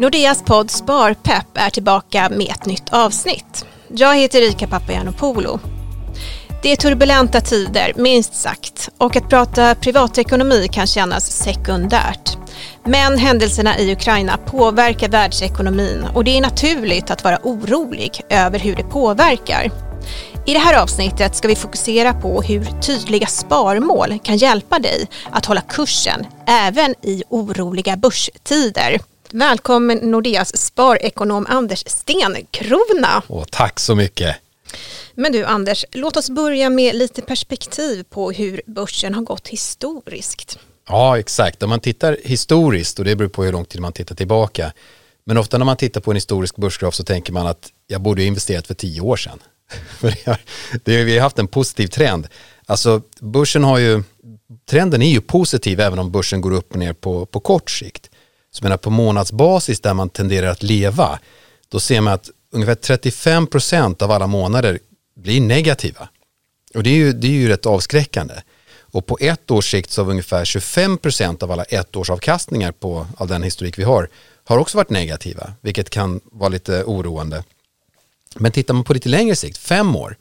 [0.00, 3.64] Nordeas podd Sparpepp är tillbaka med ett nytt avsnitt.
[3.88, 5.58] Jag heter Erika Papagiannopoulou.
[6.62, 12.36] Det är turbulenta tider, minst sagt, och att prata privatekonomi kan kännas sekundärt.
[12.84, 18.76] Men händelserna i Ukraina påverkar världsekonomin och det är naturligt att vara orolig över hur
[18.76, 19.70] det påverkar.
[20.46, 25.46] I det här avsnittet ska vi fokusera på hur tydliga sparmål kan hjälpa dig att
[25.46, 29.00] hålla kursen även i oroliga börstider.
[29.32, 33.22] Välkommen Nordeas sparekonom Anders Stenkrona.
[33.28, 34.36] Åh, tack så mycket.
[35.14, 40.58] Men du Anders, låt oss börja med lite perspektiv på hur börsen har gått historiskt.
[40.88, 41.62] Ja, exakt.
[41.62, 44.72] Om man tittar historiskt, och det beror på hur lång tid man tittar tillbaka,
[45.24, 48.22] men ofta när man tittar på en historisk börsgraf så tänker man att jag borde
[48.22, 49.38] ha investerat för tio år sedan.
[49.98, 50.38] För det har,
[50.84, 52.28] det, vi har haft en positiv trend.
[52.66, 54.02] Alltså börsen har ju,
[54.70, 58.09] trenden är ju positiv även om börsen går upp och ner på, på kort sikt.
[58.50, 61.18] Så menar, på månadsbasis där man tenderar att leva,
[61.68, 64.78] då ser man att ungefär 35% av alla månader
[65.16, 66.08] blir negativa.
[66.74, 68.34] Och det är ju, det är ju rätt avskräckande.
[68.92, 73.42] Och på ett års sikt så har ungefär 25% av alla ettårsavkastningar på all den
[73.42, 74.08] historik vi har
[74.44, 77.44] har också varit negativa, vilket kan vara lite oroande.
[78.34, 80.16] Men tittar man på lite längre sikt, fem år,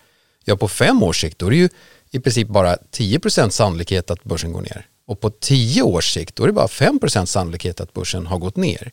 [0.45, 1.69] ja på fem års sikt då är det ju
[2.11, 4.87] i princip bara 10% sannolikhet att börsen går ner.
[5.09, 8.55] Och på tio års sikt då är det bara 5% sannolikhet att börsen har gått
[8.55, 8.91] ner.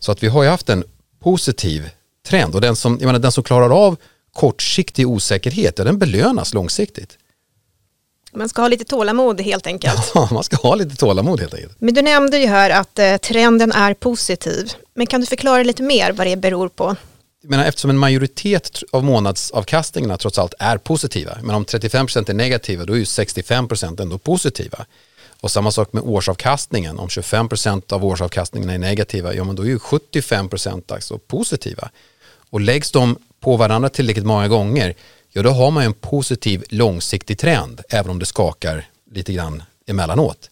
[0.00, 0.84] Så att vi har ju haft en
[1.20, 1.90] positiv
[2.26, 3.96] trend och den som, jag menar, den som klarar av
[4.32, 7.18] kortsiktig osäkerhet, ja, den belönas långsiktigt.
[8.32, 10.10] Man ska ha lite tålamod helt enkelt.
[10.14, 11.76] Ja, man ska ha lite tålamod helt enkelt.
[11.78, 14.72] Men du nämnde ju här att eh, trenden är positiv.
[14.94, 16.96] Men kan du förklara lite mer vad det beror på?
[17.42, 22.34] Jag menar, eftersom en majoritet av månadsavkastningarna trots allt är positiva, men om 35% är
[22.34, 24.86] negativa då är ju 65% ändå positiva.
[25.40, 29.66] Och samma sak med årsavkastningen, om 25% av årsavkastningen är negativa, ja men då är
[29.66, 31.90] ju 75% alltså positiva.
[32.50, 34.94] Och läggs de på varandra tillräckligt många gånger,
[35.32, 39.62] ja då har man ju en positiv långsiktig trend, även om det skakar lite grann
[39.86, 40.50] emellanåt.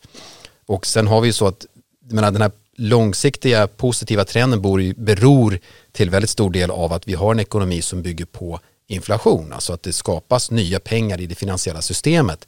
[0.66, 1.66] Och sen har vi ju så att
[2.11, 4.62] menar, den här långsiktiga positiva trenden
[4.97, 5.59] beror
[5.93, 9.72] till väldigt stor del av att vi har en ekonomi som bygger på inflation, alltså
[9.72, 12.47] att det skapas nya pengar i det finansiella systemet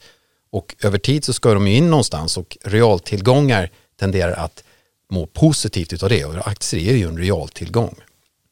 [0.51, 3.71] och över tid så ska de ju in någonstans och realtillgångar
[4.01, 4.65] tenderar att
[5.11, 7.95] må positivt av det och aktier är ju en realtillgång.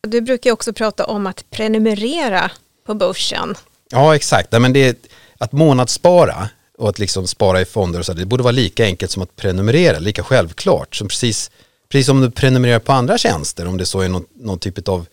[0.01, 2.51] Du brukar också prata om att prenumerera
[2.87, 3.55] på börsen.
[3.91, 5.09] Ja exakt, men det
[5.39, 6.49] att månadsspara
[6.79, 9.37] och att liksom spara i fonder och så, det borde vara lika enkelt som att
[9.37, 10.95] prenumerera, lika självklart.
[10.97, 11.51] Som precis,
[11.89, 15.06] precis som du prenumererar på andra tjänster, om det så är någon, någon typ av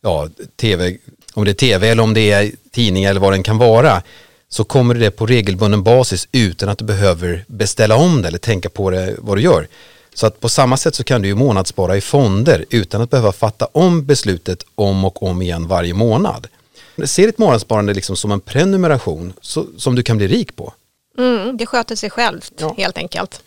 [0.00, 0.96] ja, tv,
[1.34, 4.02] om det är tv eller om det är tidning eller vad den kan vara,
[4.52, 8.68] så kommer det på regelbunden basis utan att du behöver beställa om det eller tänka
[8.68, 9.68] på det, vad du gör.
[10.14, 13.32] Så att på samma sätt så kan du ju månadsspara i fonder utan att behöva
[13.32, 16.46] fatta om beslutet om och om igen varje månad.
[17.04, 20.72] Se ditt månadssparande liksom som en prenumeration så, som du kan bli rik på.
[21.18, 22.74] Mm, det sköter sig självt ja.
[22.76, 23.42] helt enkelt.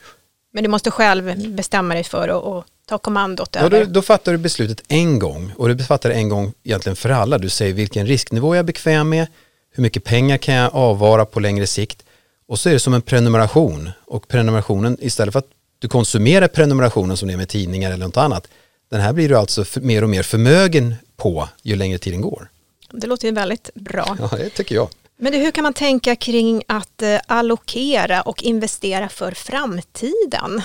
[0.53, 2.27] Men du måste själv bestämma dig för
[2.59, 3.85] att ta kommandot ja, över.
[3.85, 7.09] Då, då fattar du beslutet en gång och du fattar det en gång egentligen för
[7.09, 7.37] alla.
[7.37, 9.27] Du säger vilken risknivå jag är bekväm med,
[9.73, 12.03] hur mycket pengar kan jag avvara på längre sikt
[12.47, 17.17] och så är det som en prenumeration och prenumerationen istället för att du konsumerar prenumerationen
[17.17, 18.47] som det är med tidningar eller något annat
[18.93, 22.49] den här blir du alltså mer och mer förmögen på ju längre tiden går.
[22.91, 24.17] Det låter ju väldigt bra.
[24.19, 24.89] Ja, det tycker jag.
[25.17, 30.61] Men du, hur kan man tänka kring att eh, allokera och investera för framtiden?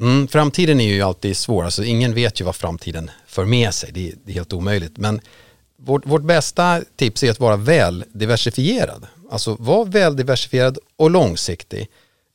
[0.00, 3.92] Mm, framtiden är ju alltid svår, alltså ingen vet ju vad framtiden för med sig,
[3.92, 4.96] det är, det är helt omöjligt.
[4.98, 5.20] Men
[5.78, 9.06] vårt, vårt bästa tips är att vara väl diversifierad.
[9.30, 11.80] Alltså var väl diversifierad och långsiktig.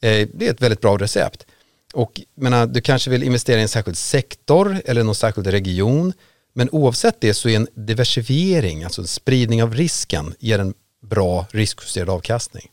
[0.02, 1.46] Eh, det är ett väldigt bra recept.
[1.94, 6.14] Och menar, du kanske vill investera i en särskild sektor eller någon särskild region.
[6.54, 11.46] Men oavsett det så är en diversifiering, alltså en spridning av risken, ger en bra
[11.52, 12.70] riskjusterad avkastning.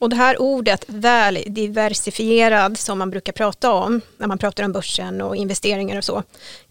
[0.00, 4.72] Och det här ordet väl diversifierad som man brukar prata om när man pratar om
[4.72, 6.22] börsen och investeringar och så.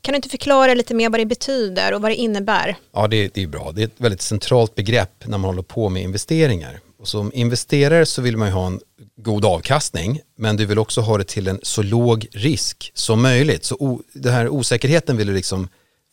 [0.01, 2.75] Kan du inte förklara lite mer vad det betyder och vad det innebär?
[2.94, 3.71] Ja, det, det är bra.
[3.71, 6.79] Det är ett väldigt centralt begrepp när man håller på med investeringar.
[7.00, 8.79] Och som investerare så vill man ju ha en
[9.18, 13.65] god avkastning men du vill också ha det till en så låg risk som möjligt.
[13.65, 15.68] Så o, den här osäkerheten vill du liksom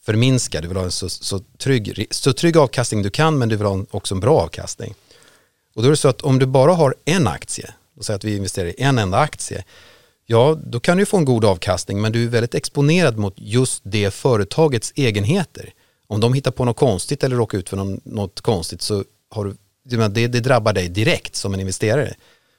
[0.07, 0.61] förminska.
[0.61, 3.67] Du vill ha en så, så, trygg, så trygg avkastning du kan men du vill
[3.67, 4.95] ha också en bra avkastning.
[5.75, 8.25] Och då är det så att om du bara har en aktie, och säger att
[8.25, 9.65] vi investerar i en enda aktie,
[10.27, 13.83] ja då kan du få en god avkastning men du är väldigt exponerad mot just
[13.85, 15.73] det företagets egenheter.
[16.07, 19.57] Om de hittar på något konstigt eller råkar ut för något konstigt så har du,
[20.09, 22.15] det, det drabbar dig direkt som en investerare.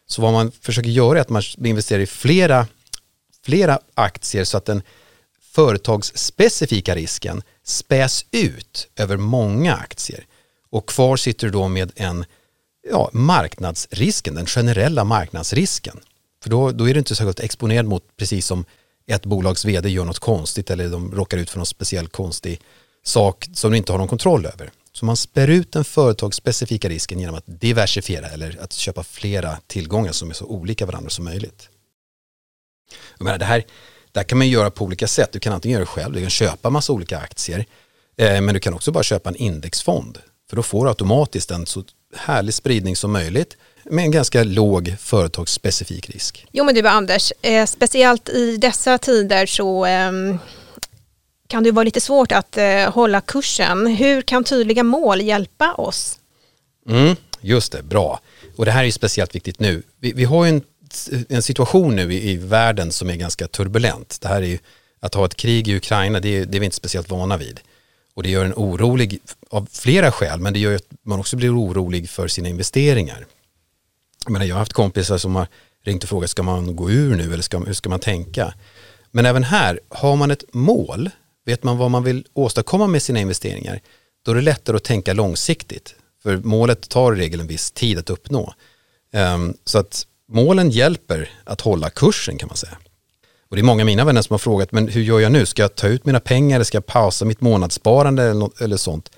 [0.08, 2.68] Så vad man försöker göra är att man investerar i flera,
[3.44, 4.82] flera aktier så att den
[5.42, 10.26] företagsspecifika risken späs ut över många aktier
[10.70, 12.26] och kvar sitter du då med en
[12.90, 16.00] ja, marknadsrisken, den generella marknadsrisken.
[16.44, 18.66] För då, då är du inte särskilt exponerad mot precis som
[19.08, 22.62] ett bolags vd gör något konstigt eller de råkar ut för någon speciell konstig
[23.04, 24.72] sak som du inte har någon kontroll över.
[24.92, 30.12] Så man spär ut den företagsspecifika risken genom att diversifiera eller att köpa flera tillgångar
[30.12, 31.70] som är så olika varandra som möjligt.
[33.18, 33.64] Jag menar, det, här,
[34.12, 35.32] det här kan man göra på olika sätt.
[35.32, 37.66] Du kan antingen göra det själv, du kan köpa massa olika aktier,
[38.18, 40.20] eh, men du kan också bara köpa en indexfond.
[40.50, 41.84] För då får du automatiskt en så
[42.16, 46.46] härlig spridning som möjligt med en ganska låg företagsspecifik risk.
[46.52, 50.12] Jo men du Anders, eh, speciellt i dessa tider så eh,
[51.48, 53.88] kan det vara lite svårt att eh, hålla kursen.
[53.88, 56.20] Hur kan tydliga mål hjälpa oss?
[56.90, 58.20] Mm, just det, bra.
[58.56, 59.84] Och det här är speciellt viktigt nu.
[60.00, 60.62] Vi, vi har en,
[61.30, 64.18] en situation nu i, i, världen som är ganska turbulent.
[64.22, 64.60] Det här är ju,
[65.00, 67.60] att ha ett krig i Ukraina, det, det är vi inte speciellt vana vid.
[68.16, 69.20] Och det gör en orolig
[69.50, 73.26] av flera skäl, men det gör att man också blir orolig för sina investeringar.
[74.24, 75.48] Jag, menar, jag har haft kompisar som har
[75.84, 78.54] ringt och frågat, ska man gå ur nu eller ska, hur ska man tänka?
[79.12, 81.10] Men även här, har man ett mål,
[81.46, 83.82] vet man vad man vill åstadkomma med sina investeringar,
[84.26, 85.96] då är det lättare att tänka långsiktigt.
[86.24, 88.54] För målet tar i regel en viss tid att uppnå.
[89.14, 92.78] Um, så att målen hjälper att hålla kursen kan man säga.
[93.50, 95.46] Och det är många av mina vänner som har frågat, men hur gör jag nu?
[95.46, 98.78] Ska jag ta ut mina pengar eller ska jag pausa mitt månadssparande eller, något, eller
[98.78, 99.12] sånt?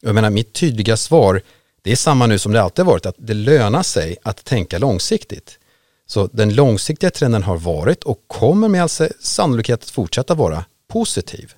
[0.00, 1.42] Jag menar, mitt tydliga svar,
[1.82, 4.78] det är samma nu som det alltid har varit, att det lönar sig att tänka
[4.78, 5.58] långsiktigt.
[6.06, 8.88] Så den långsiktiga trenden har varit och kommer med all
[9.20, 11.54] sannolikhet att fortsätta vara positiv.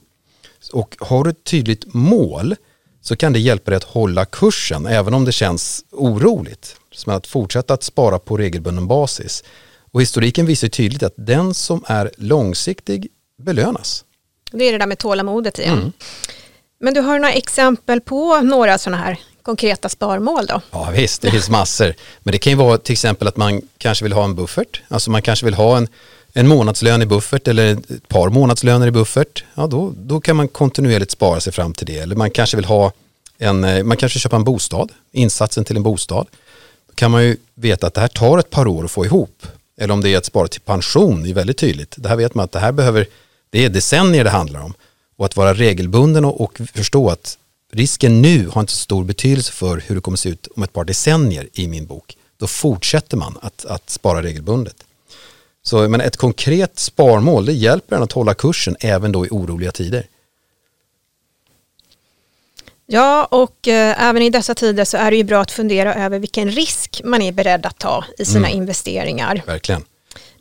[0.72, 2.56] Och har du ett tydligt mål
[3.00, 6.76] så kan det hjälpa dig att hålla kursen även om det känns oroligt.
[6.92, 9.44] Som att fortsätta att spara på regelbunden basis.
[9.92, 14.04] Och historiken visar tydligt att den som är långsiktig belönas.
[14.52, 15.78] Det är det där med tålamodet igen.
[15.78, 15.92] Mm.
[16.80, 20.60] Men du har några exempel på några sådana här konkreta sparmål då?
[20.70, 21.94] Ja visst, det finns massor.
[22.20, 24.82] Men det kan ju vara till exempel att man kanske vill ha en buffert.
[24.88, 25.88] Alltså man kanske vill ha en,
[26.32, 29.44] en månadslön i buffert eller ett par månadslöner i buffert.
[29.54, 31.98] Ja, då, då kan man kontinuerligt spara sig fram till det.
[31.98, 32.92] Eller man kanske vill ha
[33.38, 36.26] en, eh, man kanske köper en bostad, insatsen till en bostad.
[36.88, 39.46] Då kan man ju veta att det här tar ett par år att få ihop.
[39.76, 41.94] Eller om det är att spara till pension, det är väldigt tydligt.
[41.96, 43.06] Det här vet man att det här behöver,
[43.50, 44.74] det är decennier det handlar om.
[45.16, 47.38] Och att vara regelbunden och, och förstå att
[47.72, 50.72] risken nu har inte så stor betydelse för hur det kommer se ut om ett
[50.72, 52.16] par decennier i min bok.
[52.36, 54.84] Då fortsätter man att, att spara regelbundet.
[55.62, 59.72] Så men ett konkret sparmål det hjälper en att hålla kursen även då i oroliga
[59.72, 60.06] tider.
[62.92, 66.18] Ja, och eh, även i dessa tider så är det ju bra att fundera över
[66.18, 68.58] vilken risk man är beredd att ta i sina mm.
[68.58, 69.42] investeringar.
[69.46, 69.84] Verkligen.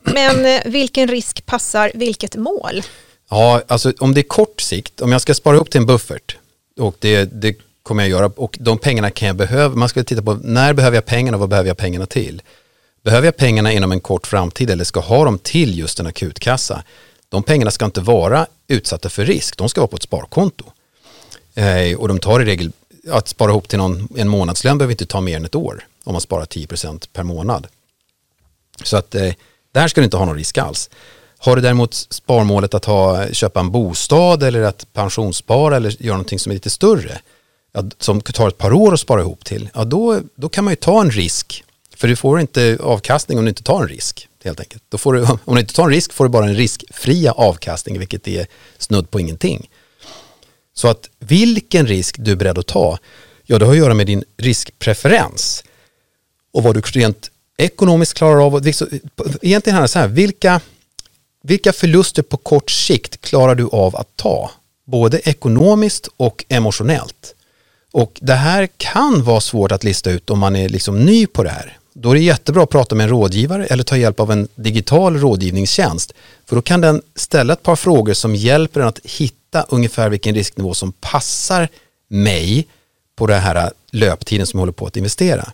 [0.01, 2.81] Men eh, vilken risk passar vilket mål?
[3.29, 6.37] Ja, alltså om det är kort sikt, om jag ska spara ihop till en buffert
[6.79, 10.21] och det, det kommer jag göra och de pengarna kan jag behöva, man ska titta
[10.21, 12.41] på när behöver jag pengarna och vad behöver jag pengarna till?
[13.03, 16.83] Behöver jag pengarna inom en kort framtid eller ska ha dem till just en akutkassa?
[17.29, 20.65] De pengarna ska inte vara utsatta för risk, de ska vara på ett sparkonto.
[21.53, 22.71] Eh, och de tar i regel,
[23.09, 26.13] att spara ihop till någon, en månadslön behöver inte ta mer än ett år om
[26.13, 27.67] man sparar 10% per månad.
[28.83, 29.33] Så att eh,
[29.71, 30.89] där ska du inte ha någon risk alls.
[31.37, 36.39] Har du däremot sparmålet att ha, köpa en bostad eller att pensionsspara eller göra någonting
[36.39, 37.21] som är lite större,
[37.71, 40.71] ja, som tar ett par år att spara ihop till, ja, då, då kan man
[40.71, 41.63] ju ta en risk.
[41.95, 44.27] För du får inte avkastning om du inte tar en risk.
[44.43, 44.83] Helt enkelt.
[44.89, 47.99] Då får du, om du inte tar en risk får du bara en riskfria avkastning,
[47.99, 49.69] vilket är snudd på ingenting.
[50.81, 52.97] Så att vilken risk du är beredd att ta,
[53.43, 55.63] ja det har att göra med din riskpreferens
[56.53, 58.67] och vad du rent ekonomiskt klarar av.
[59.41, 60.61] Egentligen handlar det så här, vilka,
[61.43, 64.51] vilka förluster på kort sikt klarar du av att ta?
[64.85, 67.35] Både ekonomiskt och emotionellt.
[67.91, 71.43] Och det här kan vara svårt att lista ut om man är liksom ny på
[71.43, 71.77] det här.
[71.93, 75.17] Då är det jättebra att prata med en rådgivare eller ta hjälp av en digital
[75.17, 76.13] rådgivningstjänst.
[76.45, 80.35] För då kan den ställa ett par frågor som hjälper en att hitta ungefär vilken
[80.35, 81.69] risknivå som passar
[82.07, 82.67] mig
[83.15, 85.51] på den här löptiden som jag håller på att investera.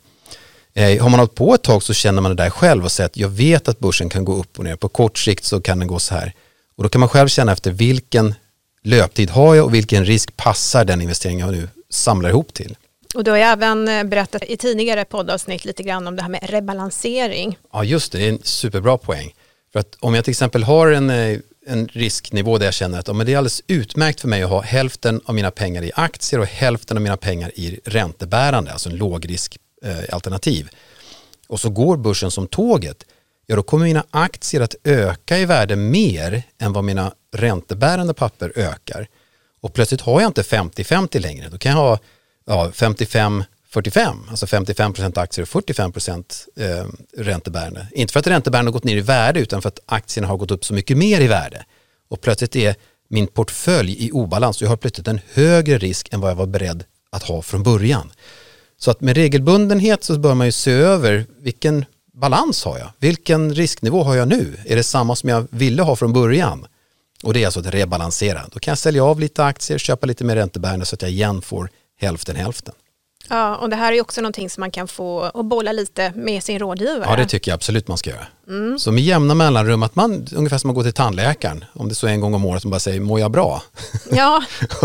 [0.73, 3.05] Eh, har man hållit på ett tag så känner man det där själv och säger
[3.05, 4.75] att jag vet att börsen kan gå upp och ner.
[4.75, 6.33] På kort sikt så kan den gå så här.
[6.75, 8.35] Och då kan man själv känna efter vilken
[8.83, 12.75] löptid har jag och vilken risk passar den investering jag nu samlar ihop till.
[13.15, 16.29] Och du har ju även eh, berättat i tidigare poddavsnitt lite grann om det här
[16.29, 17.57] med rebalansering.
[17.73, 19.33] Ja just det, det är en superbra poäng.
[19.73, 23.09] För att om jag till exempel har en, eh, en risknivå där jag känner att
[23.09, 25.91] oh, men det är alldeles utmärkt för mig att ha hälften av mina pengar i
[25.95, 30.69] aktier och hälften av mina pengar i räntebärande, alltså en lågriskalternativ.
[30.71, 30.77] Eh,
[31.47, 33.03] och så går börsen som tåget,
[33.45, 38.51] ja då kommer mina aktier att öka i värde mer än vad mina räntebärande papper
[38.55, 39.07] ökar
[39.61, 41.99] och plötsligt har jag inte 50-50 längre, då kan jag ha
[42.47, 45.91] ja, 55 45, alltså 55% aktier och 45
[46.55, 46.85] eh,
[47.17, 47.87] räntebärande.
[47.91, 50.51] Inte för att räntebärande har gått ner i värde utan för att aktierna har gått
[50.51, 51.65] upp så mycket mer i värde.
[52.09, 52.75] Och plötsligt är
[53.09, 56.45] min portfölj i obalans och jag har plötsligt en högre risk än vad jag var
[56.45, 58.11] beredd att ha från början.
[58.77, 62.89] Så att med regelbundenhet så bör man ju se över vilken balans har jag?
[62.99, 64.57] Vilken risknivå har jag nu?
[64.65, 66.67] Är det samma som jag ville ha från början?
[67.23, 68.41] Och det är alltså att rebalansera.
[68.51, 71.41] Då kan jag sälja av lite aktier, köpa lite mer räntebärande så att jag igen
[71.41, 72.73] får hälften hälften.
[73.29, 76.43] Ja, och det här är också någonting som man kan få och bolla lite med
[76.43, 77.09] sin rådgivare.
[77.09, 78.27] Ja, det tycker jag absolut man ska göra.
[78.47, 78.79] Mm.
[78.79, 81.95] Så med jämna mellanrum, att man, ungefär som man går till tandläkaren, om det är
[81.95, 83.63] så en gång om året, som bara säger mår jag bra?
[84.11, 84.43] Ja.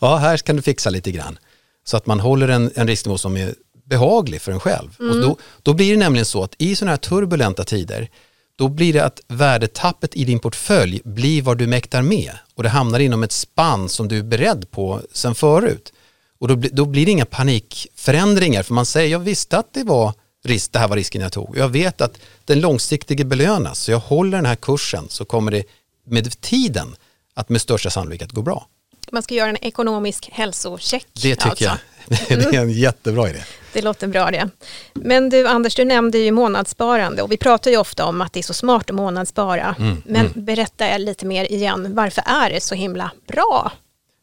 [0.00, 1.38] ja, här kan du fixa lite grann.
[1.84, 4.96] Så att man håller en, en risknivå som är behaglig för en själv.
[5.00, 5.10] Mm.
[5.10, 8.08] Och då, då blir det nämligen så att i sådana här turbulenta tider,
[8.56, 12.68] då blir det att värdetappet i din portfölj blir vad du mäktar med och det
[12.68, 15.92] hamnar inom ett spann som du är beredd på sen förut.
[16.40, 20.12] Och då, då blir det inga panikförändringar för man säger jag visste att det var
[20.44, 21.56] risk, det här var risken jag tog.
[21.56, 25.64] Jag vet att den långsiktiga belönas så jag håller den här kursen så kommer det
[26.06, 26.96] med tiden
[27.34, 28.66] att med största sannolikhet gå bra.
[29.12, 31.06] Man ska göra en ekonomisk hälsocheck.
[31.12, 31.64] Det tycker alltså.
[31.64, 31.78] jag.
[32.28, 33.38] Det är en jättebra idé.
[33.72, 34.48] Det låter bra det.
[34.94, 38.40] Men du Anders, du nämnde ju månadssparande och vi pratar ju ofta om att det
[38.40, 39.74] är så smart att månadsspara.
[39.78, 40.44] Mm, Men mm.
[40.44, 43.72] berätta lite mer igen, varför är det så himla bra?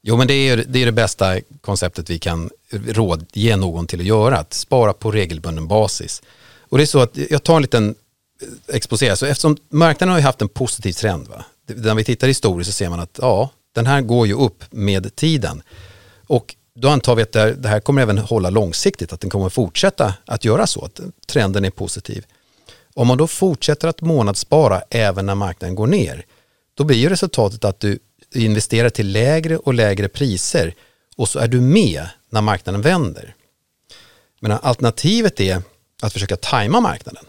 [0.07, 4.05] Jo men det är, det är det bästa konceptet vi kan rådge någon till att
[4.05, 6.21] göra, att spara på regelbunden basis.
[6.59, 7.95] Och det är så att jag tar en liten
[8.41, 11.45] eh, exposé, så eftersom marknaden har ju haft en positiv trend, va?
[11.67, 15.15] när vi tittar historiskt så ser man att ja, den här går ju upp med
[15.15, 15.61] tiden.
[16.27, 20.13] Och då antar vi att det här kommer även hålla långsiktigt, att den kommer fortsätta
[20.25, 22.25] att göra så, att trenden är positiv.
[22.93, 26.25] Om man då fortsätter att månadsspara även när marknaden går ner,
[26.73, 27.99] då blir ju resultatet att du
[28.35, 30.73] investerar till lägre och lägre priser
[31.17, 33.35] och så är du med när marknaden vänder.
[34.39, 35.61] Men alternativet är
[36.01, 37.25] att försöka tajma marknaden.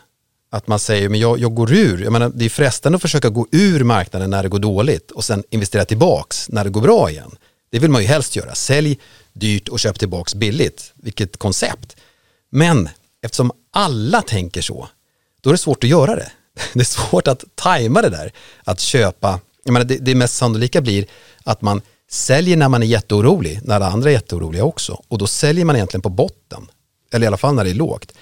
[0.50, 3.28] Att man säger, men jag, jag går ur, jag menar, det är frestande att försöka
[3.28, 7.10] gå ur marknaden när det går dåligt och sen investera tillbaks när det går bra
[7.10, 7.36] igen.
[7.70, 8.54] Det vill man ju helst göra.
[8.54, 8.98] Sälj
[9.32, 10.92] dyrt och köp tillbaks billigt.
[10.94, 11.96] Vilket koncept.
[12.50, 12.88] Men
[13.22, 14.88] eftersom alla tänker så,
[15.40, 16.32] då är det svårt att göra det.
[16.72, 18.32] Det är svårt att tajma det där.
[18.64, 21.06] Att köpa, jag menar, det, det mest sannolika blir
[21.44, 21.80] att man
[22.10, 25.02] säljer när man är jätteorolig, när alla andra är jätteoroliga också.
[25.08, 26.66] Och då säljer man egentligen på botten.
[27.12, 28.12] Eller i alla fall när det är lågt.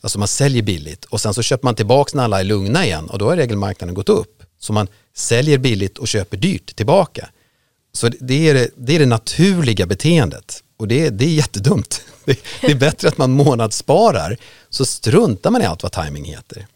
[0.00, 3.10] Alltså man säljer billigt och sen så köper man tillbaka när alla är lugna igen
[3.10, 4.42] och då har regelmarknaden gått upp.
[4.58, 7.28] Så man säljer billigt och köper dyrt tillbaka.
[7.92, 12.00] Så det är det, det, är det naturliga beteendet och det, det är jättedumt.
[12.26, 14.36] Det, det är bättre att man månadssparar
[14.70, 16.66] så struntar man i allt vad timing heter.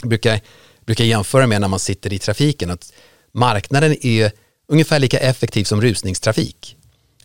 [0.00, 0.40] Jag brukar,
[0.86, 2.92] brukar jämföra med när man sitter i trafiken att
[3.32, 4.32] marknaden är
[4.68, 6.76] ungefär lika effektiv som rusningstrafik.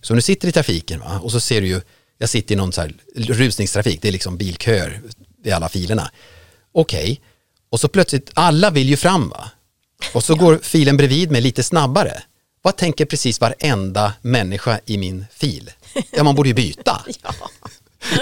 [0.01, 1.81] Så om du sitter i trafiken va, och så ser du ju,
[2.17, 5.01] jag sitter i någon så här rusningstrafik, det är liksom bilköer
[5.43, 6.11] i alla filerna.
[6.71, 7.17] Okej, okay.
[7.69, 9.51] och så plötsligt, alla vill ju fram va?
[10.13, 12.23] Och så går filen bredvid mig lite snabbare.
[12.61, 15.71] Vad tänker precis varenda människa i min fil?
[16.11, 17.05] Ja, man borde ju byta.
[17.23, 17.33] ja.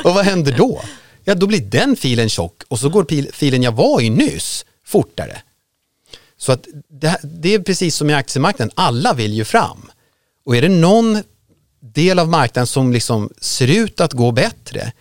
[0.03, 0.81] Och vad händer då?
[1.23, 5.41] Ja, då blir den filen tjock och så går filen jag var i nyss fortare.
[6.37, 9.91] Så att det, det är precis som i aktiemarknaden, alla vill ju fram.
[10.45, 11.23] Och är det någon
[11.79, 14.91] del av marknaden som liksom ser ut att gå bättre,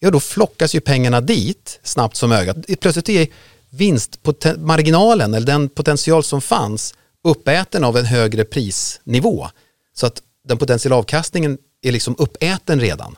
[0.00, 2.56] ja då flockas ju pengarna dit snabbt som ögat.
[2.80, 3.28] Plötsligt är
[3.70, 9.48] vinstmarginalen eller den potential som fanns uppäten av en högre prisnivå.
[9.94, 13.16] Så att den potentiella avkastningen är liksom uppäten redan.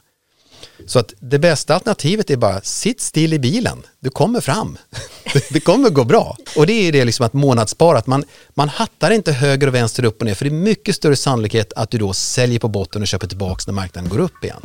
[0.86, 4.78] Så att det bästa alternativet är bara sitt still i bilen, du kommer fram.
[5.50, 6.36] Det kommer gå bra.
[6.56, 8.24] Och det är det liksom att månadsspara, att man,
[8.54, 11.72] man hattar inte höger och vänster upp och ner för det är mycket större sannolikhet
[11.76, 14.62] att du då säljer på botten och köper tillbaka när marknaden går upp igen.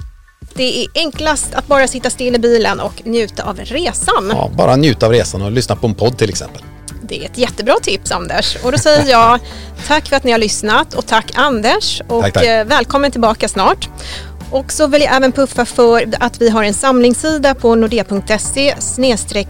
[0.54, 4.30] Det är enklast att bara sitta still i bilen och njuta av resan.
[4.30, 6.62] Ja, bara njuta av resan och lyssna på en podd till exempel.
[7.02, 8.58] Det är ett jättebra tips Anders.
[8.64, 9.40] Och då säger jag
[9.88, 12.44] tack för att ni har lyssnat och tack Anders och tack, tack.
[12.44, 13.90] Eh, välkommen tillbaka snart.
[14.54, 18.76] Och så vill jag även puffa för att vi har en samlingssida på nordea.se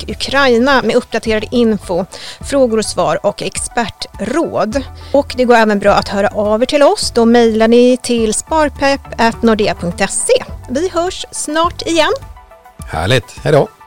[0.07, 2.05] Ukraina med uppdaterad info,
[2.50, 4.83] frågor och svar och expertråd.
[5.12, 7.12] Och det går även bra att höra av er till oss.
[7.12, 10.43] Då mejlar ni till sparpepp.nordea.se.
[10.69, 12.13] Vi hörs snart igen.
[12.88, 13.83] Härligt, hej då!